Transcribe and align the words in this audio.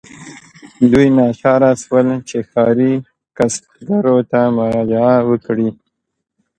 دوی 0.91 1.07
ناچاره 1.17 1.71
شول 1.83 2.07
چې 2.29 2.37
ښاري 2.49 2.93
کسبګرو 3.37 4.17
ته 4.31 4.39
مراجعه 4.57 5.15
وکړي. 5.29 5.69